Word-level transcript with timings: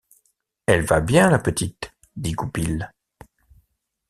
Elle 0.65 0.81
va 0.83 0.99
bien, 0.99 1.29
la 1.29 1.37
petite, 1.37 1.93
dit 2.15 2.31
Goupil. 2.31 2.91